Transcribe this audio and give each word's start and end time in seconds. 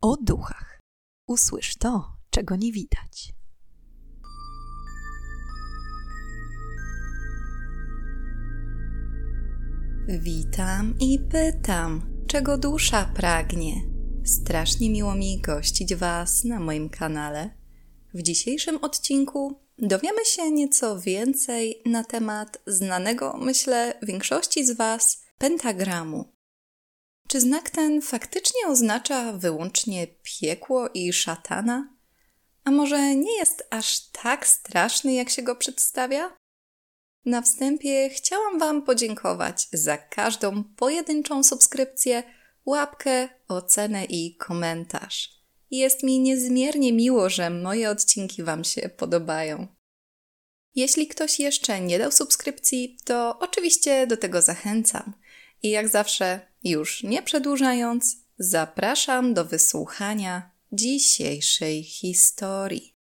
o 0.00 0.16
duchach. 0.16 0.80
Usłysz 1.26 1.76
to, 1.76 2.16
czego 2.30 2.56
nie 2.56 2.72
widać. 2.72 3.32
Witam 10.08 10.94
i 11.00 11.18
pytam, 11.18 12.24
czego 12.26 12.58
dusza 12.58 13.12
pragnie. 13.14 13.74
Strasznie 14.24 14.90
miło 14.90 15.14
mi 15.14 15.40
gościć 15.40 15.94
Was 15.94 16.44
na 16.44 16.60
moim 16.60 16.88
kanale. 16.88 17.50
W 18.14 18.22
dzisiejszym 18.22 18.76
odcinku 18.76 19.60
dowiemy 19.78 20.24
się 20.24 20.50
nieco 20.50 21.00
więcej 21.00 21.82
na 21.86 22.04
temat 22.04 22.58
znanego, 22.66 23.36
myślę, 23.40 23.98
większości 24.02 24.66
z 24.66 24.70
Was 24.70 25.22
pentagramu. 25.38 26.37
Czy 27.28 27.40
znak 27.40 27.70
ten 27.70 28.02
faktycznie 28.02 28.66
oznacza 28.66 29.32
wyłącznie 29.32 30.06
piekło 30.06 30.88
i 30.94 31.12
szatana? 31.12 31.94
A 32.64 32.70
może 32.70 33.14
nie 33.14 33.38
jest 33.38 33.66
aż 33.70 34.00
tak 34.00 34.46
straszny, 34.46 35.14
jak 35.14 35.30
się 35.30 35.42
go 35.42 35.56
przedstawia? 35.56 36.36
Na 37.24 37.42
wstępie 37.42 38.10
chciałam 38.10 38.58
Wam 38.58 38.82
podziękować 38.82 39.68
za 39.72 39.98
każdą 39.98 40.64
pojedynczą 40.64 41.44
subskrypcję, 41.44 42.22
łapkę, 42.66 43.28
ocenę 43.48 44.04
i 44.04 44.36
komentarz. 44.36 45.30
Jest 45.70 46.02
mi 46.02 46.20
niezmiernie 46.20 46.92
miło, 46.92 47.30
że 47.30 47.50
moje 47.50 47.90
odcinki 47.90 48.42
Wam 48.42 48.64
się 48.64 48.88
podobają. 48.88 49.66
Jeśli 50.74 51.08
ktoś 51.08 51.40
jeszcze 51.40 51.80
nie 51.80 51.98
dał 51.98 52.12
subskrypcji, 52.12 52.98
to 53.04 53.38
oczywiście 53.38 54.06
do 54.06 54.16
tego 54.16 54.42
zachęcam. 54.42 55.12
I 55.62 55.70
jak 55.70 55.88
zawsze, 55.88 56.47
już 56.64 57.02
nie 57.02 57.22
przedłużając, 57.22 58.16
zapraszam 58.38 59.34
do 59.34 59.44
wysłuchania 59.44 60.50
dzisiejszej 60.72 61.82
historii. 61.82 62.98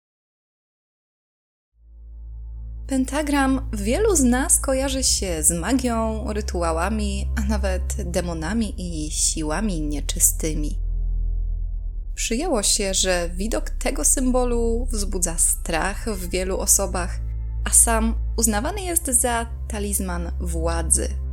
Pentagram 2.87 3.69
wielu 3.73 4.15
z 4.15 4.23
nas 4.23 4.59
kojarzy 4.59 5.03
się 5.03 5.43
z 5.43 5.51
magią, 5.51 6.25
rytuałami, 6.33 7.27
a 7.37 7.41
nawet 7.41 7.83
demonami 8.11 8.73
i 8.77 9.11
siłami 9.11 9.81
nieczystymi. 9.81 10.79
Przyjęło 12.15 12.63
się, 12.63 12.93
że 12.93 13.29
widok 13.35 13.69
tego 13.69 14.03
symbolu 14.03 14.87
wzbudza 14.91 15.37
strach 15.37 16.09
w 16.09 16.29
wielu 16.29 16.59
osobach, 16.59 17.19
a 17.63 17.69
sam 17.69 18.15
uznawany 18.37 18.81
jest 18.81 19.05
za 19.05 19.45
talizman 19.67 20.31
władzy. 20.39 21.24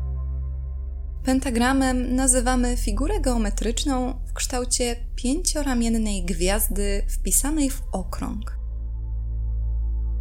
Pentagramem 1.24 2.14
nazywamy 2.14 2.76
figurę 2.76 3.20
geometryczną 3.20 4.20
w 4.26 4.32
kształcie 4.32 4.96
pięcioramiennej 5.16 6.24
gwiazdy 6.24 7.02
wpisanej 7.08 7.70
w 7.70 7.82
okrąg. 7.92 8.58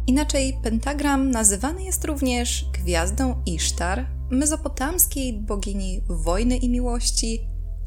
Inaczej 0.06 0.58
pentagram 0.62 1.30
nazywany 1.30 1.84
jest 1.84 2.04
również 2.04 2.64
gwiazdą 2.72 3.42
Isztar, 3.46 4.06
mezopotamskiej 4.30 5.32
bogini 5.32 6.02
wojny 6.08 6.56
i 6.56 6.68
miłości, 6.68 7.40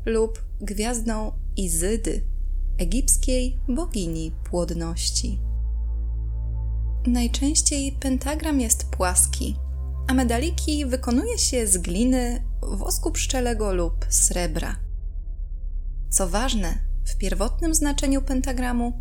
lub 0.06 0.46
gwiazdą 0.62 1.32
Izydy, 1.58 2.24
egipskiej 2.78 3.60
bogini 3.68 4.32
płodności. 4.50 5.40
Najczęściej 7.08 7.92
pentagram 7.92 8.62
jest 8.62 8.90
płaski, 8.90 9.56
a 10.08 10.14
medaliki 10.14 10.86
wykonuje 10.86 11.38
się 11.38 11.68
z 11.68 11.78
gliny, 11.78 12.44
wosku 12.62 13.12
pszczelego 13.12 13.74
lub 13.74 14.06
srebra. 14.10 14.76
Co 16.10 16.30
ważne, 16.30 16.78
w 17.06 17.18
pierwotnym 17.18 17.76
znaczeniu 17.76 18.22
pentagramu 18.22 18.94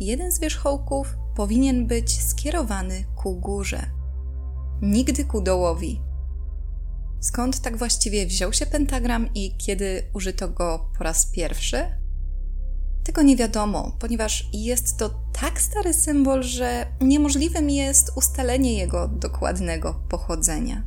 jeden 0.00 0.32
z 0.32 0.40
wierzchołków 0.40 1.16
powinien 1.36 1.86
być 1.86 2.22
skierowany 2.22 3.04
ku 3.16 3.40
górze, 3.40 3.86
nigdy 4.82 5.24
ku 5.24 5.40
dołowi. 5.40 6.00
Skąd 7.20 7.60
tak 7.60 7.76
właściwie 7.76 8.26
wziął 8.26 8.52
się 8.52 8.66
pentagram 8.66 9.28
i 9.34 9.56
kiedy 9.56 10.02
użyto 10.12 10.48
go 10.48 10.90
po 10.98 11.04
raz 11.04 11.26
pierwszy? 11.26 12.05
Tego 13.06 13.22
nie 13.22 13.36
wiadomo, 13.36 13.96
ponieważ 13.98 14.48
jest 14.52 14.98
to 14.98 15.10
tak 15.40 15.60
stary 15.60 15.94
symbol, 15.94 16.42
że 16.42 16.86
niemożliwym 17.00 17.70
jest 17.70 18.12
ustalenie 18.16 18.78
jego 18.78 19.08
dokładnego 19.08 19.94
pochodzenia. 20.08 20.84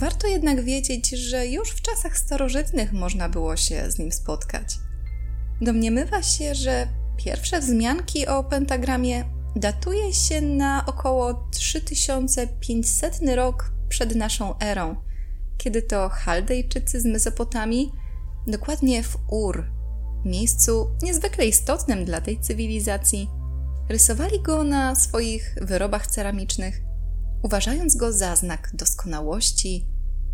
Warto 0.00 0.26
jednak 0.26 0.64
wiedzieć, 0.64 1.10
że 1.10 1.46
już 1.46 1.70
w 1.70 1.82
czasach 1.82 2.18
starożytnych 2.18 2.92
można 2.92 3.28
było 3.28 3.56
się 3.56 3.90
z 3.90 3.98
nim 3.98 4.12
spotkać. 4.12 4.78
Domniemywa 5.60 6.22
się, 6.22 6.54
że 6.54 6.88
Pierwsze 7.24 7.60
wzmianki 7.60 8.26
o 8.26 8.44
pentagramie 8.44 9.24
datuje 9.56 10.12
się 10.12 10.40
na 10.40 10.86
około 10.86 11.34
3500 11.50 13.20
rok 13.34 13.72
przed 13.88 14.14
naszą 14.14 14.58
erą, 14.58 14.96
kiedy 15.58 15.82
to 15.82 16.08
Chaldejczycy 16.08 17.00
z 17.00 17.04
Mezopotamii, 17.04 17.92
dokładnie 18.46 19.02
w 19.02 19.16
Ur, 19.30 19.79
miejscu 20.24 20.90
niezwykle 21.02 21.46
istotnym 21.46 22.04
dla 22.04 22.20
tej 22.20 22.40
cywilizacji, 22.40 23.28
rysowali 23.88 24.42
go 24.42 24.64
na 24.64 24.94
swoich 24.94 25.54
wyrobach 25.62 26.06
ceramicznych, 26.06 26.80
uważając 27.42 27.96
go 27.96 28.12
za 28.12 28.36
znak 28.36 28.70
doskonałości, 28.74 29.86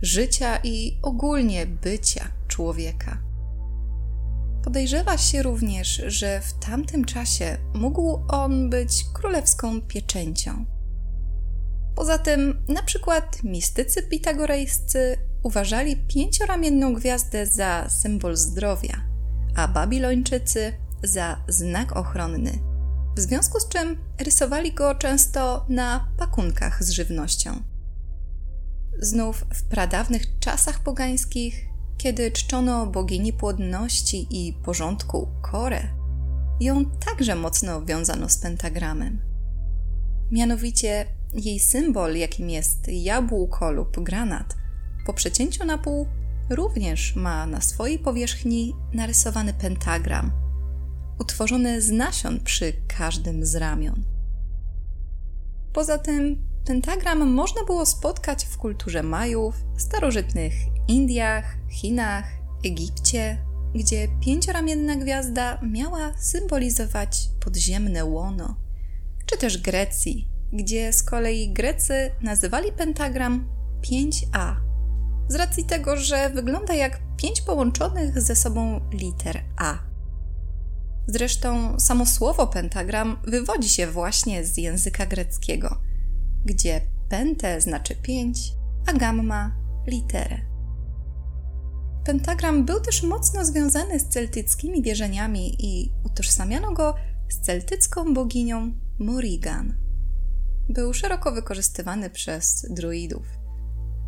życia 0.03 0.59
i 0.65 0.99
ogólnie 1.03 1.67
bycia 1.67 2.29
człowieka. 2.49 3.23
Podejrzewa 4.65 5.19
się 5.19 5.43
również, 5.43 6.03
że 6.07 6.41
w 6.41 6.53
tamtym 6.53 7.05
czasie 7.05 7.59
mógł 7.75 8.21
on 8.29 8.71
być 8.71 9.05
królewską 9.15 9.81
pieczęcią. 9.81 10.65
Poza 11.97 12.19
tym, 12.19 12.65
na 12.69 12.83
przykład 12.83 13.43
mistycy 13.43 14.03
pitagorejscy 14.03 15.17
uważali 15.43 15.97
pięcioramienną 15.97 16.95
gwiazdę 16.95 17.47
za 17.47 17.89
symbol 17.89 18.37
zdrowia, 18.37 19.16
a 19.57 19.69
babilończycy 19.69 20.73
za 21.03 21.45
znak 21.49 21.97
ochronny, 21.97 22.59
w 23.17 23.21
związku 23.21 23.61
z 23.61 23.69
czym 23.69 23.97
rysowali 24.21 24.73
go 24.73 24.95
często 24.95 25.67
na 25.69 26.09
pakunkach 26.19 26.85
z 26.85 26.91
żywnością. 26.91 27.63
Znów 28.99 29.45
w 29.55 29.63
pradawnych 29.63 30.39
czasach 30.39 30.81
pogańskich 30.81 31.77
kiedy 31.97 32.31
czczono 32.31 32.87
bogini 32.87 33.33
płodności 33.33 34.27
i 34.31 34.53
porządku 34.53 35.29
Korę, 35.43 35.83
ją 36.61 36.85
także 36.85 37.35
mocno 37.35 37.85
wiązano 37.85 38.29
z 38.29 38.39
pentagramem. 38.39 39.21
Mianowicie 40.31 41.07
jej 41.35 41.61
symbol, 41.61 42.17
jakim 42.17 42.51
jest 42.51 42.89
jabłko 42.89 43.73
lub 43.73 44.01
granat, 44.01 44.57
po 45.07 45.15
przecięciu 45.15 45.65
na 45.65 45.79
pół 45.79 46.07
również 46.51 47.17
ma 47.17 47.47
na 47.47 47.61
swojej 47.61 47.99
powierzchni 47.99 48.75
narysowany 48.93 49.55
pentagram, 49.55 50.31
utworzony 51.19 51.83
z 51.83 51.91
nasion 51.91 52.41
przy 52.41 52.73
każdym 52.99 53.47
z 53.47 53.55
ramion. 53.55 54.05
Poza 55.73 55.99
tym 55.99 56.47
pentagram 56.67 57.31
można 57.31 57.65
było 57.65 57.87
spotkać 57.87 58.45
w 58.45 58.57
kulturze 58.59 59.03
Majów, 59.03 59.55
starożytnych 59.77 60.53
Indiach, 60.89 61.57
Chinach, 61.71 62.25
Egipcie, 62.65 63.39
gdzie 63.75 64.09
pięcioramienna 64.21 64.97
gwiazda 64.97 65.61
miała 65.63 66.13
symbolizować 66.19 67.29
podziemne 67.41 68.05
łono, 68.05 68.57
czy 69.27 69.39
też 69.39 69.59
Grecji, 69.59 70.29
gdzie 70.53 70.93
z 70.93 71.03
kolei 71.03 71.53
Grecy 71.53 72.11
nazywali 72.23 72.73
pentagram 72.73 73.49
5A, 73.83 74.66
z 75.29 75.35
racji 75.35 75.65
tego, 75.65 75.97
że 75.97 76.31
wygląda 76.31 76.75
jak 76.75 77.01
pięć 77.17 77.41
połączonych 77.41 78.21
ze 78.21 78.37
sobą 78.37 78.81
liter 78.93 79.41
A. 79.57 79.79
Zresztą 81.07 81.81
samo 81.81 82.07
słowo 82.07 82.47
pentagram 82.47 83.17
wywodzi 83.27 83.69
się 83.69 83.87
właśnie 83.87 84.45
z 84.45 84.57
języka 84.57 85.07
greckiego, 85.07 85.81
gdzie 86.45 86.81
pente 87.09 87.61
znaczy 87.61 87.95
pięć, 87.95 88.53
a 88.87 88.93
gamma 88.93 89.57
literę. 89.87 90.41
Pentagram 92.05 92.65
był 92.65 92.81
też 92.81 93.03
mocno 93.03 93.45
związany 93.45 94.01
z 94.01 94.09
celtyckimi 94.09 94.83
wierzeniami 94.83 95.57
i 95.59 95.93
utożsamiano 96.05 96.73
go 96.73 96.95
z 97.29 97.41
celtycką 97.41 98.15
boginią 98.15 98.73
Morrigan. 98.99 99.75
Był 100.69 100.95
szeroko 100.95 101.33
wykorzystywany 101.33 102.11
przez 102.11 102.67
druidów. 102.71 103.36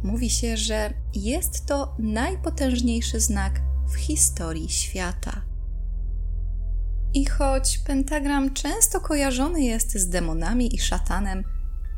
Mówi 0.03 0.31
się, 0.31 0.57
że 0.57 0.93
jest 1.15 1.67
to 1.67 1.97
najpotężniejszy 1.99 3.21
znak 3.21 3.61
w 3.89 3.95
historii 3.97 4.69
świata. 4.69 5.43
I 7.15 7.27
choć 7.27 7.79
pentagram 7.79 8.55
często 8.55 9.01
kojarzony 9.01 9.63
jest 9.63 9.99
z 9.99 10.09
demonami 10.09 10.75
i 10.75 10.79
szatanem, 10.79 11.45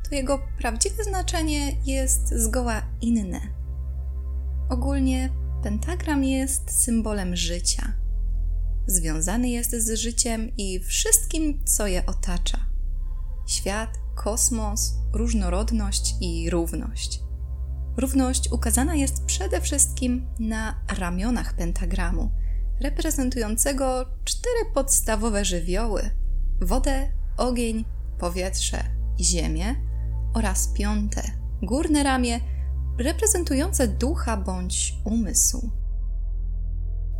to 0.08 0.14
jego 0.14 0.38
prawdziwe 0.58 1.04
znaczenie 1.04 1.76
jest 1.84 2.28
zgoła 2.28 2.82
inne. 3.00 3.40
Ogólnie 4.70 5.30
Pentagram 5.62 6.24
jest 6.24 6.82
symbolem 6.84 7.36
życia. 7.36 7.92
związany 8.86 9.48
jest 9.48 9.70
z 9.70 9.98
życiem 9.98 10.56
i 10.56 10.80
wszystkim, 10.80 11.64
co 11.64 11.86
je 11.86 12.06
otacza. 12.06 12.58
Świat, 13.46 13.98
kosmos, 14.14 14.94
różnorodność 15.12 16.14
i 16.20 16.50
równość. 16.50 17.20
Równość 17.96 18.52
ukazana 18.52 18.94
jest 18.94 19.24
przede 19.24 19.60
wszystkim 19.60 20.26
na 20.38 20.74
ramionach 20.98 21.54
pentagramu, 21.54 22.30
reprezentującego 22.80 24.06
cztery 24.24 24.64
podstawowe 24.74 25.44
żywioły: 25.44 26.10
wodę, 26.60 27.12
ogień, 27.36 27.84
powietrze 28.18 28.84
i 29.18 29.24
ziemię, 29.24 29.74
oraz 30.34 30.68
piąte, 30.68 31.22
górne 31.62 32.02
ramię, 32.02 32.40
reprezentujące 32.98 33.88
ducha 33.88 34.36
bądź 34.36 34.94
umysł. 35.04 35.70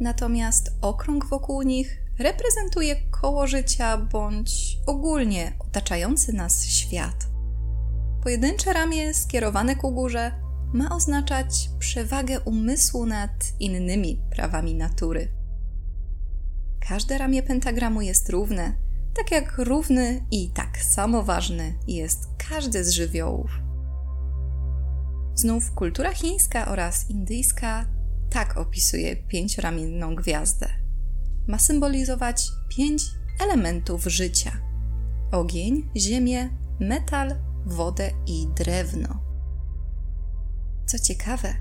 Natomiast 0.01 0.71
okrąg 0.81 1.27
wokół 1.27 1.63
nich 1.63 2.03
reprezentuje 2.19 2.97
koło 3.11 3.47
życia 3.47 3.97
bądź 3.97 4.79
ogólnie 4.87 5.53
otaczający 5.59 6.33
nas 6.33 6.65
świat. 6.65 7.27
Pojedyncze 8.23 8.73
ramię 8.73 9.15
skierowane 9.15 9.77
ku 9.77 9.93
górze 9.93 10.40
ma 10.73 10.97
oznaczać 10.97 11.71
przewagę 11.79 12.41
umysłu 12.41 13.07
nad 13.07 13.31
innymi 13.61 14.21
prawami 14.31 14.75
natury. 14.75 15.29
Każde 16.89 17.19
ramię 17.19 17.43
pentagramu 17.43 18.03
jest 18.03 18.29
równe, 18.31 18.73
tak 19.15 19.31
jak 19.31 19.59
równy 19.59 20.27
i 20.31 20.51
tak 20.51 20.79
samo 20.79 21.23
ważny 21.23 21.75
jest 21.87 22.29
każdy 22.49 22.85
z 22.85 22.91
żywiołów. 22.91 23.51
Znów 25.35 25.75
kultura 25.75 26.13
chińska 26.13 26.69
oraz 26.69 27.11
indyjska 27.11 27.87
tak 28.31 28.57
opisuje 28.57 29.17
pięcioramienną 29.17 30.15
gwiazdę. 30.15 30.67
Ma 31.49 31.59
symbolizować 31.59 32.49
pięć 32.69 33.03
elementów 33.41 34.05
życia: 34.05 34.53
ogień, 35.33 35.91
ziemię, 35.97 36.49
metal, 36.81 37.35
wodę 37.67 38.11
i 38.27 38.49
drewno. 38.57 39.30
Co 40.91 40.99
ciekawe, 40.99 41.55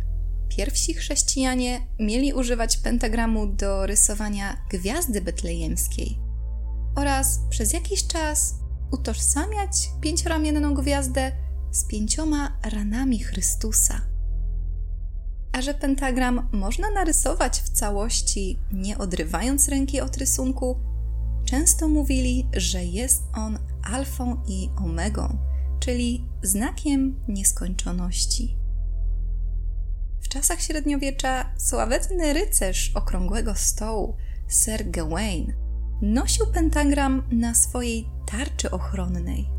pierwsi 0.48 0.94
chrześcijanie 0.94 1.88
mieli 2.00 2.34
używać 2.34 2.78
pentagramu 2.78 3.48
do 3.48 3.86
rysowania 3.86 4.58
gwiazdy 4.70 5.22
betlejemskiej 5.22 6.20
oraz 6.96 7.40
przez 7.50 7.74
jakiś 7.74 8.08
czas 8.08 8.56
utożsamiać 8.92 9.90
pięcioramienną 10.02 10.74
gwiazdę 10.74 11.32
z 11.72 11.88
pięcioma 11.88 12.60
ranami 12.64 13.20
Chrystusa. 13.20 14.02
A 15.52 15.62
że 15.62 15.74
pentagram 15.74 16.50
można 16.52 16.92
narysować 16.92 17.62
w 17.62 17.70
całości, 17.70 18.60
nie 18.72 18.98
odrywając 18.98 19.68
ręki 19.68 20.02
od 20.02 20.18
rysunku, 20.18 20.80
często 21.46 21.88
mówili, 21.88 22.48
że 22.54 22.86
jest 22.86 23.24
on 23.34 23.60
alfą 23.84 24.44
i 24.48 24.70
omegą, 24.78 25.38
czyli 25.80 26.26
znakiem 26.44 27.20
nieskończoności. 27.28 28.59
Czasach 30.30 30.62
średniowiecza 30.62 31.46
sławetny 31.58 32.34
rycerz 32.34 32.92
okrągłego 32.96 33.56
stołu, 33.56 34.18
Sir 34.50 34.90
Gawain, 34.90 35.54
nosił 36.02 36.48
pentagram 36.48 37.30
na 37.32 37.54
swojej 37.54 38.10
tarczy 38.32 38.72
ochronnej. 38.72 39.50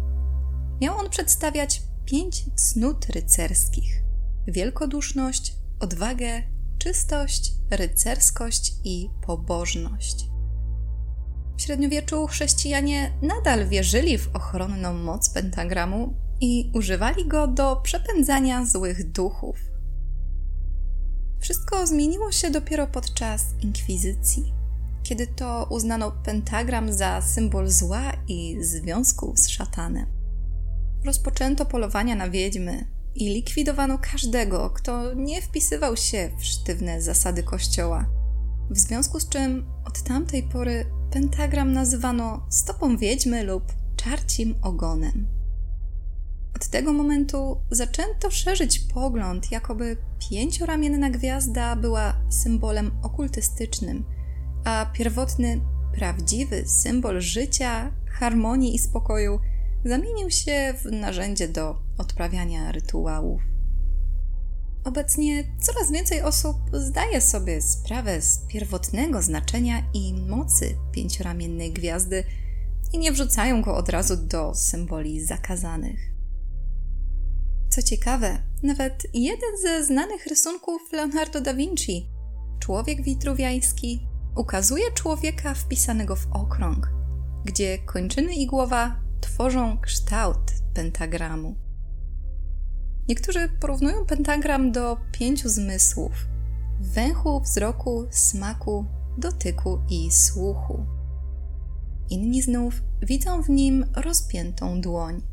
Miał 0.81 0.99
on 0.99 1.11
przedstawiać 1.11 1.82
pięć 2.05 2.44
cnót 2.55 3.06
rycerskich: 3.06 4.02
wielkoduszność, 4.49 5.56
odwagę, 5.81 6.43
czystość, 6.78 7.52
rycerskość 7.70 8.73
i 8.84 9.11
pobożność. 9.26 10.26
W 11.56 11.62
średniowieczu 11.62 12.26
chrześcijanie 12.26 13.19
nadal 13.23 13.69
wierzyli 13.69 14.19
w 14.19 14.37
ochronną 14.37 14.94
moc 14.94 15.31
pentagramu 15.31 16.14
i 16.40 16.70
używali 16.75 17.28
go 17.28 17.46
do 17.46 17.76
przepędzania 17.76 18.66
złych 18.66 19.12
duchów. 19.12 19.69
Wszystko 21.40 21.87
zmieniło 21.87 22.32
się 22.32 22.50
dopiero 22.50 22.87
podczas 22.87 23.44
inkwizycji, 23.60 24.52
kiedy 25.02 25.26
to 25.26 25.66
uznano 25.70 26.12
pentagram 26.12 26.92
za 26.92 27.22
symbol 27.22 27.69
zła 27.69 28.12
i 28.28 28.56
związku 28.60 29.32
z 29.37 29.48
szatanem. 29.48 30.06
Rozpoczęto 31.04 31.66
polowania 31.66 32.14
na 32.14 32.31
wiedźmy 32.31 32.87
i 33.14 33.28
likwidowano 33.34 33.98
każdego, 33.98 34.70
kto 34.70 35.14
nie 35.14 35.42
wpisywał 35.42 35.96
się 35.96 36.31
w 36.38 36.44
sztywne 36.44 37.02
zasady 37.02 37.42
kościoła. 37.42 38.06
W 38.70 38.78
związku 38.78 39.20
z 39.20 39.28
czym 39.28 39.66
od 39.84 40.02
tamtej 40.02 40.42
pory 40.42 40.87
pentagram 41.10 41.72
nazywano 41.72 42.46
stopą 42.50 42.96
wiedźmy 42.96 43.44
lub 43.44 43.72
czarcim 43.96 44.54
ogonem. 44.62 45.39
Od 46.56 46.69
tego 46.69 46.93
momentu 46.93 47.61
zaczęto 47.70 48.31
szerzyć 48.31 48.79
pogląd, 48.79 49.50
jakoby 49.50 49.97
pięcioramienna 50.31 51.11
gwiazda 51.11 51.76
była 51.76 52.14
symbolem 52.29 52.91
okultystycznym, 53.02 54.05
a 54.64 54.87
pierwotny, 54.93 55.61
prawdziwy 55.94 56.69
symbol 56.69 57.20
życia, 57.20 57.93
harmonii 58.06 58.75
i 58.75 58.79
spokoju 58.79 59.41
zamienił 59.85 60.31
się 60.31 60.75
w 60.85 60.93
narzędzie 60.93 61.49
do 61.49 61.82
odprawiania 61.99 62.73
rytuałów. 62.73 63.43
Obecnie 64.85 65.44
coraz 65.61 65.93
więcej 65.93 66.23
osób 66.23 66.56
zdaje 66.73 67.20
sobie 67.20 67.62
sprawę 67.62 68.23
z 68.23 68.38
pierwotnego 68.49 69.23
znaczenia 69.23 69.82
i 69.94 70.14
mocy 70.14 70.76
pięcioramiennej 70.93 71.73
gwiazdy 71.73 72.25
i 72.93 72.99
nie 72.99 73.12
wrzucają 73.12 73.62
go 73.62 73.76
od 73.76 73.88
razu 73.88 74.17
do 74.17 74.55
symboli 74.55 75.25
zakazanych. 75.25 76.09
Co 77.80 77.86
ciekawe, 77.86 78.38
nawet 78.62 79.06
jeden 79.14 79.58
ze 79.62 79.84
znanych 79.84 80.26
rysunków 80.26 80.92
Leonardo 80.92 81.40
da 81.40 81.54
Vinci, 81.54 82.10
człowiek 82.58 83.02
witruwiański, 83.02 84.06
ukazuje 84.36 84.92
człowieka 84.92 85.54
wpisanego 85.54 86.16
w 86.16 86.26
okrąg, 86.32 86.90
gdzie 87.44 87.78
kończyny 87.78 88.34
i 88.34 88.46
głowa 88.46 88.96
tworzą 89.20 89.80
kształt 89.80 90.52
pentagramu. 90.74 91.56
Niektórzy 93.08 93.48
porównują 93.60 94.06
pentagram 94.06 94.72
do 94.72 94.96
pięciu 95.12 95.48
zmysłów: 95.48 96.12
węchu, 96.80 97.40
wzroku, 97.40 98.06
smaku, 98.10 98.84
dotyku 99.18 99.78
i 99.90 100.10
słuchu. 100.10 100.86
Inni 102.10 102.42
znów 102.42 102.82
widzą 103.02 103.42
w 103.42 103.49
nim 103.49 103.87
rozpiętą 103.96 104.80
dłoń. 104.80 105.29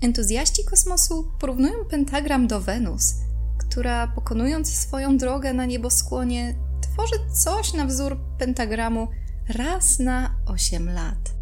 Entuzjaści 0.00 0.64
kosmosu 0.64 1.32
porównują 1.38 1.84
pentagram 1.84 2.46
do 2.46 2.60
Wenus, 2.60 3.14
która 3.58 4.06
pokonując 4.06 4.74
swoją 4.74 5.16
drogę 5.16 5.52
na 5.52 5.66
nieboskłonie, 5.66 6.54
tworzy 6.80 7.14
coś 7.32 7.74
na 7.74 7.86
wzór 7.86 8.18
pentagramu 8.38 9.08
raz 9.48 9.98
na 9.98 10.36
8 10.46 10.88
lat. 10.88 11.34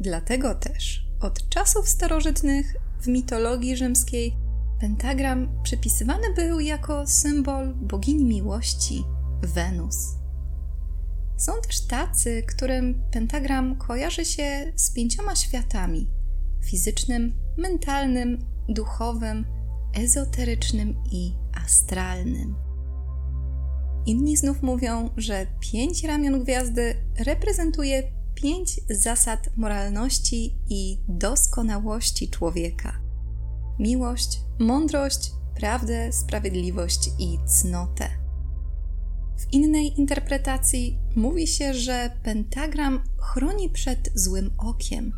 Dlatego 0.00 0.54
też 0.54 1.06
od 1.20 1.48
czasów 1.48 1.88
starożytnych 1.88 2.76
w 3.00 3.06
mitologii 3.06 3.76
rzymskiej 3.76 4.36
pentagram 4.80 5.62
przypisywany 5.62 6.34
był 6.34 6.60
jako 6.60 7.06
symbol 7.06 7.74
bogini 7.74 8.24
miłości 8.24 9.04
Wenus. 9.42 9.96
Są 11.36 11.52
też 11.66 11.86
tacy, 11.86 12.42
którym 12.42 13.02
pentagram 13.10 13.76
kojarzy 13.76 14.24
się 14.24 14.72
z 14.76 14.90
pięcioma 14.90 15.36
światami– 15.36 16.10
fizycznym, 16.64 17.34
mentalnym, 17.56 18.38
duchowym, 18.68 19.44
ezoterycznym 19.94 20.94
i 21.12 21.32
astralnym. 21.64 22.54
Inni 24.06 24.36
znów 24.36 24.62
mówią, 24.62 25.10
że 25.16 25.46
pięć 25.60 26.04
ramion 26.04 26.44
gwiazdy 26.44 26.94
reprezentuje 27.18 28.12
pięć 28.34 28.80
zasad 28.90 29.50
moralności 29.56 30.58
i 30.68 30.98
doskonałości 31.08 32.30
człowieka: 32.30 33.00
miłość, 33.78 34.40
mądrość, 34.58 35.30
prawdę, 35.56 36.12
sprawiedliwość 36.12 37.10
i 37.18 37.38
cnotę. 37.46 38.08
W 39.38 39.52
innej 39.52 40.00
interpretacji 40.00 40.98
mówi 41.16 41.46
się, 41.46 41.74
że 41.74 42.10
pentagram 42.22 43.04
chroni 43.18 43.70
przed 43.70 44.10
złym 44.14 44.50
okiem 44.58 45.12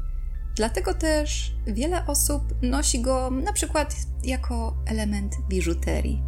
Dlatego 0.56 0.94
też 0.94 1.54
wiele 1.66 2.06
osób 2.06 2.42
nosi 2.62 3.00
go 3.00 3.30
na 3.30 3.52
przykład 3.52 3.96
jako 4.24 4.76
element 4.86 5.34
biżuterii. 5.48 6.22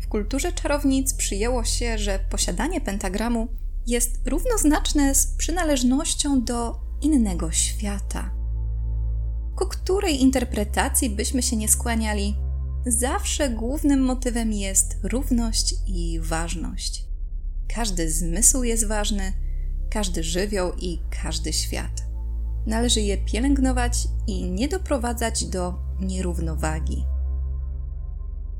W 0.00 0.08
kulturze 0.08 0.52
czarownic 0.52 1.14
przyjęło 1.14 1.64
się, 1.64 1.98
że 1.98 2.18
posiadanie 2.30 2.80
pentagramu 2.80 3.48
jest 3.86 4.28
równoznaczne 4.28 5.14
z 5.14 5.26
przynależnością 5.26 6.44
do 6.44 6.80
innego 7.02 7.52
świata. 7.52 8.30
Ku 9.56 9.66
której 9.68 10.22
interpretacji 10.22 11.10
byśmy 11.10 11.42
się 11.42 11.56
nie 11.56 11.68
skłaniali, 11.68 12.36
zawsze 12.86 13.50
głównym 13.50 14.00
motywem 14.00 14.52
jest 14.52 14.96
równość 15.02 15.74
i 15.86 16.20
ważność. 16.22 17.04
każdy 17.74 18.10
zmysł 18.10 18.62
jest 18.62 18.86
ważny, 18.86 19.32
każdy 19.90 20.22
żywioł 20.22 20.72
i 20.78 20.98
każdy 21.22 21.52
świat. 21.52 22.13
Należy 22.66 23.00
je 23.00 23.18
pielęgnować 23.18 24.08
i 24.26 24.50
nie 24.50 24.68
doprowadzać 24.68 25.44
do 25.44 25.74
nierównowagi. 26.00 27.04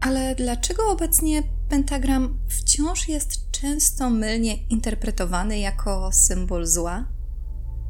Ale 0.01 0.35
dlaczego 0.35 0.91
obecnie 0.91 1.43
pentagram 1.69 2.39
wciąż 2.49 3.09
jest 3.09 3.51
często 3.51 4.11
mylnie 4.11 4.57
interpretowany 4.57 5.59
jako 5.59 6.13
symbol 6.13 6.67
zła? 6.67 7.05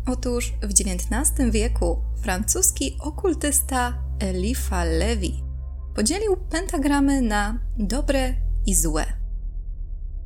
Otóż 0.07 0.53
w 0.63 0.71
XIX 0.71 1.51
wieku 1.51 2.03
francuski 2.23 2.97
okultysta 3.01 3.99
Elifa 4.21 4.85
Levi 4.85 5.43
podzielił 5.95 6.37
pentagramy 6.37 7.23
na 7.23 7.59
dobre 7.79 8.35
i 8.67 8.75
złe. 8.75 9.05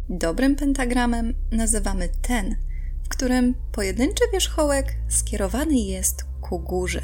Dobrym 0.08 0.56
pentagramem 0.56 1.34
nazywamy 1.52 2.08
ten, 2.22 2.56
w 3.08 3.10
którym 3.10 3.54
pojedynczy 3.72 4.24
wierzchołek 4.32 4.94
skierowany 5.08 5.78
jest 5.78 6.24
ku 6.40 6.58
górze. 6.58 7.02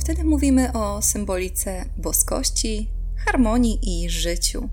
Wtedy 0.00 0.24
mówimy 0.24 0.72
o 0.72 1.02
symbolice 1.02 1.84
boskości, 1.96 2.90
harmonii 3.16 4.04
i 4.04 4.10
życiu. 4.10 4.68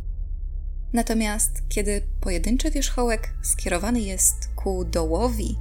Natomiast 0.94 1.64
kiedy 1.70 2.02
pojedynczy 2.22 2.72
wierzchołek 2.72 3.34
skierowany 3.42 4.02
jest 4.02 4.50
ku 4.56 4.86
dołowi, 4.86 5.58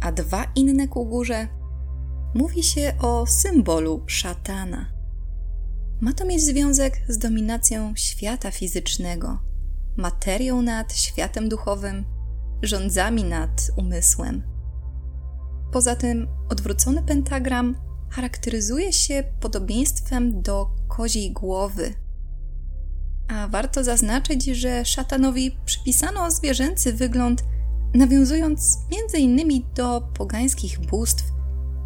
a 0.00 0.12
dwa 0.12 0.44
inne 0.54 0.88
ku 0.88 1.06
górze, 1.06 1.48
mówi 2.34 2.62
się 2.62 2.92
o 3.00 3.26
symbolu 3.26 4.02
szatana. 4.06 4.92
Ma 6.00 6.12
to 6.12 6.26
mieć 6.26 6.42
związek 6.42 7.00
z 7.08 7.18
dominacją 7.18 7.92
świata 7.96 8.50
fizycznego, 8.50 9.38
materią 9.96 10.62
nad 10.62 10.96
światem 10.96 11.48
duchowym, 11.48 12.04
rządzami 12.62 13.24
nad 13.24 13.70
umysłem. 13.76 14.42
Poza 15.72 15.96
tym 15.96 16.28
odwrócony 16.48 17.02
pentagram 17.02 17.76
charakteryzuje 18.10 18.92
się 18.92 19.24
podobieństwem 19.40 20.42
do 20.42 20.70
koziej 20.88 21.32
głowy. 21.32 21.94
A 23.28 23.48
warto 23.48 23.84
zaznaczyć, 23.84 24.44
że 24.44 24.84
szatanowi 24.84 25.56
przypisano 25.64 26.30
zwierzęcy 26.30 26.92
wygląd, 26.92 27.44
nawiązując 27.94 28.78
m.in. 28.92 29.64
do 29.74 30.00
pogańskich 30.14 30.80
bóstw 30.80 31.24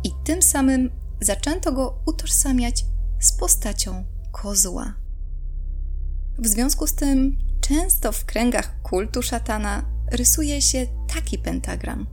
i 0.04 0.10
tym 0.24 0.42
samym 0.42 0.90
zaczęto 1.20 1.72
go 1.72 2.02
utożsamiać 2.06 2.84
z 3.20 3.32
postacią 3.32 4.04
kozła. 4.32 4.94
W 6.38 6.46
związku 6.46 6.86
z 6.86 6.94
tym 6.94 7.38
często 7.60 8.12
w 8.12 8.24
kręgach 8.24 8.82
kultu 8.82 9.22
szatana 9.22 9.93
rysuje 10.12 10.62
się 10.62 10.86
taki 11.14 11.38
pentagram, 11.38 12.06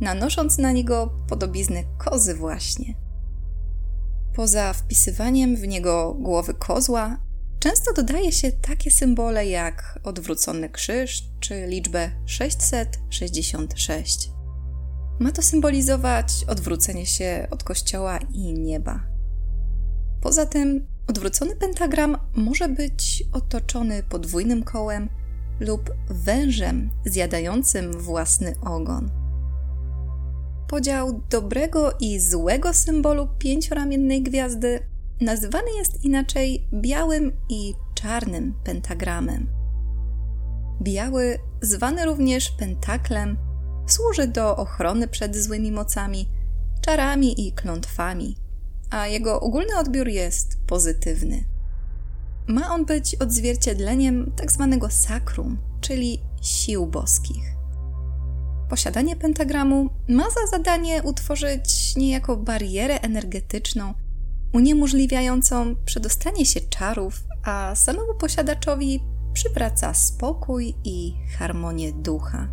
nanosząc 0.00 0.58
na 0.58 0.72
niego 0.72 1.14
podobiznę 1.28 1.84
kozy 1.98 2.34
właśnie. 2.34 2.94
Poza 4.34 4.72
wpisywaniem 4.72 5.56
w 5.56 5.68
niego 5.68 6.16
głowy 6.20 6.54
kozła, 6.54 7.16
często 7.58 7.92
dodaje 7.92 8.32
się 8.32 8.52
takie 8.52 8.90
symbole 8.90 9.46
jak 9.46 9.98
odwrócony 10.02 10.68
krzyż 10.68 11.22
czy 11.40 11.66
liczbę 11.66 12.10
666. 12.26 14.30
Ma 15.18 15.32
to 15.32 15.42
symbolizować 15.42 16.44
odwrócenie 16.48 17.06
się 17.06 17.46
od 17.50 17.64
kościoła 17.64 18.18
i 18.32 18.52
nieba. 18.52 19.00
Poza 20.20 20.46
tym, 20.46 20.86
odwrócony 21.06 21.56
pentagram 21.56 22.18
może 22.36 22.68
być 22.68 23.24
otoczony 23.32 24.02
podwójnym 24.02 24.62
kołem 24.62 25.08
lub 25.60 25.90
wężem 26.08 26.90
zjadającym 27.04 27.92
własny 27.92 28.54
ogon. 28.64 29.10
Podział 30.68 31.20
dobrego 31.30 31.92
i 32.00 32.20
złego 32.20 32.72
symbolu 32.74 33.28
pięcioramiennej 33.38 34.22
gwiazdy 34.22 34.80
nazywany 35.20 35.68
jest 35.78 36.04
inaczej 36.04 36.68
białym 36.72 37.32
i 37.48 37.74
czarnym 37.94 38.54
pentagramem. 38.64 39.48
Biały, 40.82 41.38
zwany 41.60 42.04
również 42.04 42.50
pentaklem, 42.50 43.36
służy 43.86 44.28
do 44.28 44.56
ochrony 44.56 45.08
przed 45.08 45.36
złymi 45.36 45.72
mocami, 45.72 46.28
czarami 46.80 47.48
i 47.48 47.52
klątwami, 47.52 48.36
a 48.90 49.06
jego 49.06 49.40
ogólny 49.40 49.78
odbiór 49.78 50.08
jest 50.08 50.58
pozytywny. 50.66 51.53
Ma 52.46 52.74
on 52.74 52.84
być 52.84 53.14
odzwierciedleniem 53.14 54.32
tzw. 54.36 54.78
Tak 54.80 54.92
sakrum, 54.92 55.58
czyli 55.80 56.22
sił 56.42 56.86
boskich. 56.86 57.54
Posiadanie 58.70 59.16
pentagramu 59.16 59.88
ma 60.08 60.24
za 60.24 60.56
zadanie 60.56 61.02
utworzyć 61.02 61.96
niejako 61.96 62.36
barierę 62.36 63.00
energetyczną, 63.00 63.94
uniemożliwiającą 64.52 65.76
przedostanie 65.84 66.46
się 66.46 66.60
czarów, 66.60 67.24
a 67.44 67.74
samemu 67.74 68.14
posiadaczowi 68.14 69.00
przywraca 69.32 69.94
spokój 69.94 70.74
i 70.84 71.14
harmonię 71.38 71.92
ducha. 71.92 72.48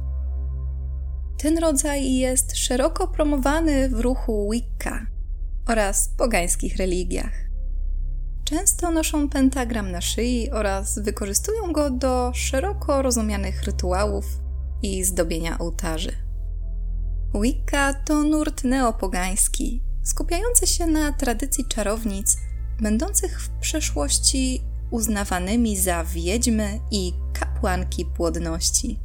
Ten 1.38 1.58
rodzaj 1.58 2.14
jest 2.14 2.58
szeroko 2.58 3.08
promowany 3.08 3.90
w 3.90 4.00
ruchu 4.00 4.50
Wicca 4.52 5.06
oraz 5.68 6.10
pogańskich 6.18 6.78
religiach. 6.78 7.51
Często 8.52 8.92
noszą 8.92 9.30
pentagram 9.30 9.92
na 9.92 10.02
szyi 10.02 10.52
oraz 10.52 11.00
wykorzystują 11.00 11.72
go 11.74 11.90
do 11.90 12.32
szeroko 12.34 13.02
rozumianych 13.02 13.64
rytuałów 13.64 14.26
i 14.82 15.04
zdobienia 15.04 15.58
ołtarzy. 15.60 16.12
Wicca 17.42 17.94
to 17.94 18.24
nurt 18.24 18.64
neopogański, 18.64 19.84
skupiający 20.04 20.68
się 20.68 20.88
na 20.88 21.14
tradycji 21.14 21.66
czarownic, 21.68 22.38
będących 22.82 23.42
w 23.42 23.50
przeszłości 23.50 24.62
uznawanymi 24.90 25.78
za 25.78 26.04
wiedźmy 26.04 26.80
i 26.92 27.14
kapłanki 27.34 28.06
płodności. 28.06 29.00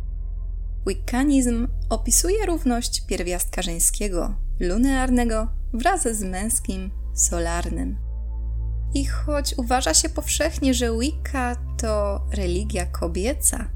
Wiccanizm 0.86 1.68
opisuje 1.90 2.46
równość 2.46 3.06
pierwiastka 3.06 3.62
żeńskiego, 3.62 4.36
lunearnego, 4.60 5.48
wraz 5.72 6.02
z 6.02 6.22
męskim, 6.22 6.90
solarnym. 7.14 8.05
I 8.96 9.04
choć 9.04 9.54
uważa 9.56 9.94
się 9.94 10.08
powszechnie, 10.08 10.74
że 10.74 10.98
Wicca 10.98 11.56
to 11.78 12.20
religia 12.32 12.86
kobieca, 12.86 13.68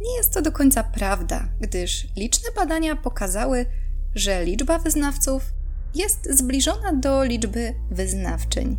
nie 0.00 0.16
jest 0.16 0.34
to 0.34 0.42
do 0.42 0.52
końca 0.52 0.84
prawda, 0.84 1.48
gdyż 1.60 2.08
liczne 2.16 2.48
badania 2.56 2.96
pokazały, 2.96 3.66
że 4.14 4.44
liczba 4.44 4.78
wyznawców 4.78 5.52
jest 5.94 6.28
zbliżona 6.38 6.92
do 6.92 7.24
liczby 7.24 7.74
wyznawczyń. 7.90 8.76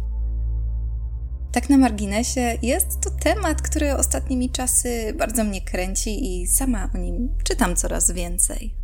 Tak 1.51 1.70
na 1.70 1.77
marginesie, 1.77 2.58
jest 2.62 3.01
to 3.01 3.10
temat, 3.10 3.62
który 3.62 3.96
ostatnimi 3.96 4.50
czasy 4.50 5.13
bardzo 5.18 5.44
mnie 5.44 5.62
kręci 5.62 6.41
i 6.41 6.48
sama 6.48 6.89
o 6.96 6.98
nim 6.98 7.30
czytam 7.44 7.75
coraz 7.75 8.12
więcej. 8.12 8.75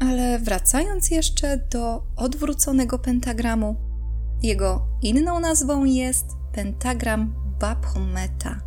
Ale 0.00 0.38
wracając 0.38 1.10
jeszcze 1.10 1.56
do 1.56 2.02
odwróconego 2.16 2.98
pentagramu, 2.98 3.89
jego 4.42 4.86
inną 5.02 5.40
nazwą 5.40 5.84
jest 5.84 6.26
pentagram 6.52 7.34
Baphometa. 7.60 8.60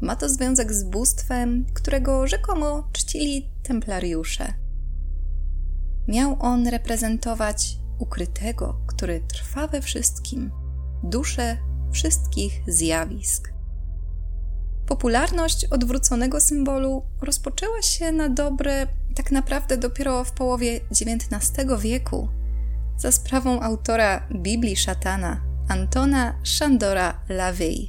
Ma 0.00 0.16
to 0.16 0.28
związek 0.28 0.72
z 0.72 0.84
bóstwem, 0.84 1.66
którego 1.74 2.26
rzekomo 2.26 2.88
czcili 2.92 3.50
templariusze. 3.62 4.52
Miał 6.08 6.36
on 6.40 6.66
reprezentować 6.66 7.78
ukrytego, 7.98 8.80
który 8.86 9.20
trwa 9.20 9.68
we 9.68 9.80
wszystkim, 9.80 10.50
duszę 11.02 11.56
wszystkich 11.92 12.62
zjawisk. 12.68 13.52
Popularność 14.86 15.64
odwróconego 15.64 16.40
symbolu 16.40 17.02
rozpoczęła 17.22 17.82
się 17.82 18.12
na 18.12 18.28
dobre 18.28 18.86
tak 19.16 19.32
naprawdę 19.32 19.76
dopiero 19.76 20.24
w 20.24 20.32
połowie 20.32 20.80
XIX 20.90 21.66
wieku 21.80 22.28
za 22.96 23.12
sprawą 23.12 23.60
autora 23.60 24.28
Biblii 24.34 24.76
Szatana, 24.76 25.40
Antona 25.68 26.40
Szandora 26.42 27.20
Lavey. 27.28 27.88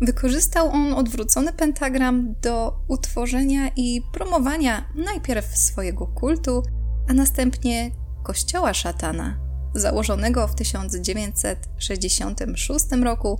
Wykorzystał 0.00 0.70
on 0.70 0.94
odwrócony 0.94 1.52
pentagram 1.52 2.34
do 2.40 2.80
utworzenia 2.88 3.68
i 3.76 4.02
promowania 4.12 4.88
najpierw 4.94 5.56
swojego 5.56 6.06
kultu, 6.06 6.62
a 7.08 7.12
następnie 7.12 7.90
kościoła 8.22 8.74
szatana, 8.74 9.38
założonego 9.74 10.48
w 10.48 10.54
1966 10.54 12.86
roku 13.02 13.38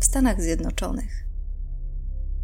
w 0.00 0.04
Stanach 0.04 0.42
Zjednoczonych. 0.42 1.24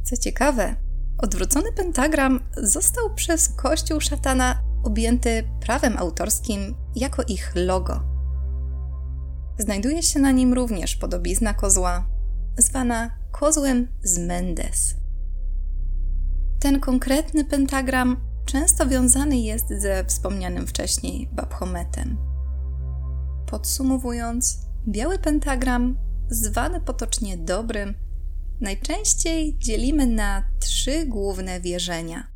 Co 0.03 0.17
ciekawe, 0.17 0.77
odwrócony 1.19 1.73
pentagram 1.73 2.41
został 2.57 3.15
przez 3.15 3.49
kościół 3.49 4.01
szatana 4.01 4.74
objęty 4.85 5.49
prawem 5.61 5.97
autorskim 5.99 6.75
jako 6.97 7.23
ich 7.23 7.53
logo. 7.55 8.01
Znajduje 9.59 10.03
się 10.03 10.21
na 10.21 10.31
nim 10.31 10.53
również 10.55 10.97
podobizna 10.97 11.55
kozła, 11.55 12.07
zwana 12.59 13.11
kozłem 13.33 13.89
z 14.03 14.19
Mendes. 14.19 14.95
Ten 16.61 16.81
konkretny 16.81 17.45
pentagram 17.45 18.17
często 18.45 18.87
wiązany 18.87 19.39
jest 19.39 19.69
ze 19.69 20.05
wspomnianym 20.05 20.67
wcześniej 20.67 21.29
Baphometem. 21.33 22.17
Podsumowując, 23.47 24.59
biały 24.89 25.19
pentagram, 25.19 25.99
zwany 26.31 26.81
potocznie 26.81 27.37
dobrym, 27.37 27.95
najczęściej 28.61 29.59
dzielimy 29.59 30.07
na 30.07 30.43
trzy 30.61 31.07
główne 31.07 31.61
wierzenia: 31.61 32.34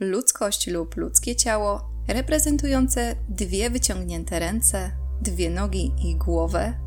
ludzkość 0.00 0.66
lub 0.66 0.96
ludzkie 0.96 1.36
ciało, 1.36 1.90
reprezentujące 2.08 3.16
dwie 3.28 3.70
wyciągnięte 3.70 4.38
ręce, 4.38 4.90
dwie 5.22 5.50
nogi 5.50 5.92
i 6.04 6.16
głowę, 6.16 6.80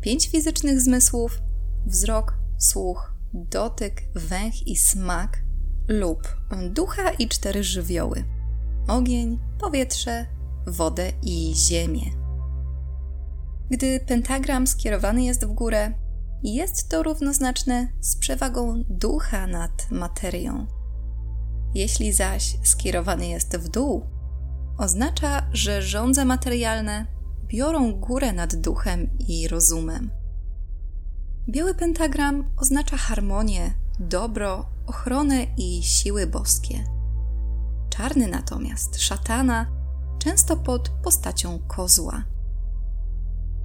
pięć 0.00 0.28
fizycznych 0.28 0.80
zmysłów 0.80 1.38
wzrok, 1.86 2.34
słuch, 2.58 3.12
dotyk, 3.34 4.02
węch 4.14 4.66
i 4.66 4.76
smak 4.76 5.42
lub 5.88 6.36
ducha 6.70 7.10
i 7.10 7.28
cztery 7.28 7.64
żywioły 7.64 8.24
ogień, 8.88 9.38
powietrze, 9.60 10.26
wodę 10.66 11.12
i 11.22 11.52
ziemię. 11.56 12.10
Gdy 13.70 14.00
pentagram 14.00 14.66
skierowany 14.66 15.24
jest 15.24 15.44
w 15.44 15.52
górę, 15.52 15.92
jest 16.42 16.88
to 16.88 17.02
równoznaczne 17.02 17.88
z 18.00 18.16
przewagą 18.16 18.84
ducha 18.88 19.46
nad 19.46 19.90
materią. 19.90 20.79
Jeśli 21.74 22.12
zaś 22.12 22.56
skierowany 22.62 23.28
jest 23.28 23.56
w 23.56 23.68
dół, 23.68 24.06
oznacza, 24.78 25.46
że 25.52 25.82
żądze 25.82 26.24
materialne 26.24 27.06
biorą 27.46 27.92
górę 27.92 28.32
nad 28.32 28.56
duchem 28.56 29.18
i 29.28 29.48
rozumem. 29.48 30.10
Biały 31.48 31.74
pentagram 31.74 32.50
oznacza 32.56 32.96
harmonię, 32.96 33.74
dobro, 34.00 34.66
ochronę 34.86 35.46
i 35.56 35.82
siły 35.82 36.26
boskie. 36.26 36.84
Czarny 37.90 38.28
natomiast 38.28 39.00
szatana, 39.00 39.66
często 40.18 40.56
pod 40.56 40.88
postacią 40.88 41.58
kozła. 41.58 42.24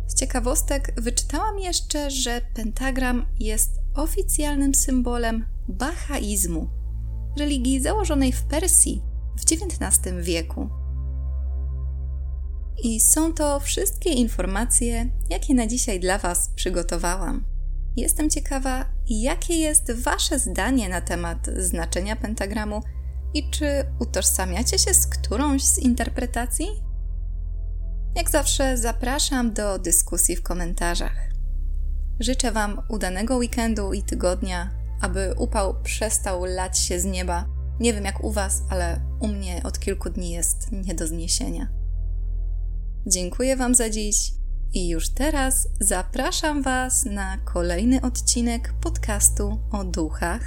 Z 0.07 0.15
ciekawostek 0.15 1.01
wyczytałam 1.01 1.59
jeszcze, 1.59 2.11
że 2.11 2.41
pentagram 2.53 3.25
jest 3.39 3.79
oficjalnym 3.95 4.75
symbolem 4.75 5.45
bahaizmu, 5.67 6.69
religii 7.37 7.81
założonej 7.81 8.31
w 8.31 8.43
Persji 8.43 9.01
w 9.37 9.41
XIX 9.41 10.15
wieku. 10.21 10.69
I 12.83 12.99
są 12.99 13.33
to 13.33 13.59
wszystkie 13.59 14.09
informacje, 14.09 15.09
jakie 15.29 15.53
na 15.53 15.67
dzisiaj 15.67 15.99
dla 15.99 16.17
Was 16.17 16.49
przygotowałam. 16.55 17.45
Jestem 17.97 18.29
ciekawa, 18.29 18.85
jakie 19.07 19.57
jest 19.57 19.91
Wasze 19.91 20.39
zdanie 20.39 20.89
na 20.89 21.01
temat 21.01 21.47
znaczenia 21.57 22.15
pentagramu 22.15 22.81
i 23.33 23.49
czy 23.49 23.85
utożsamiacie 23.99 24.79
się 24.79 24.93
z 24.93 25.07
którąś 25.07 25.63
z 25.63 25.79
interpretacji? 25.79 26.67
Jak 28.15 28.29
zawsze 28.29 28.77
zapraszam 28.77 29.53
do 29.53 29.79
dyskusji 29.79 30.35
w 30.35 30.43
komentarzach. 30.43 31.29
Życzę 32.19 32.51
Wam 32.51 32.81
udanego 32.89 33.37
weekendu 33.37 33.93
i 33.93 34.03
tygodnia, 34.03 34.84
aby 35.05 35.33
upał 35.37 35.81
przestał 35.81 36.45
lać 36.45 36.79
się 36.79 36.99
z 36.99 37.05
nieba. 37.05 37.45
Nie 37.79 37.93
wiem 37.93 38.05
jak 38.05 38.23
u 38.23 38.31
Was, 38.31 38.63
ale 38.69 39.01
u 39.19 39.27
mnie 39.27 39.61
od 39.63 39.79
kilku 39.79 40.09
dni 40.09 40.31
jest 40.31 40.71
nie 40.71 40.95
do 40.95 41.07
zniesienia. 41.07 41.67
Dziękuję 43.07 43.57
Wam 43.57 43.75
za 43.75 43.89
dziś 43.89 44.31
i 44.73 44.89
już 44.89 45.09
teraz 45.09 45.67
zapraszam 45.79 46.61
Was 46.61 47.05
na 47.05 47.37
kolejny 47.37 48.01
odcinek 48.01 48.73
podcastu 48.81 49.59
o 49.71 49.83
duchach, 49.83 50.41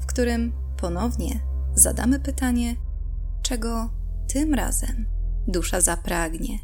w 0.00 0.06
którym 0.06 0.52
ponownie 0.76 1.40
zadamy 1.74 2.20
pytanie, 2.20 2.76
czego 3.42 3.90
tym 4.28 4.54
razem 4.54 5.06
dusza 5.48 5.80
zapragnie. 5.80 6.58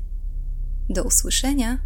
Do 0.91 1.05
usłyszenia 1.05 1.79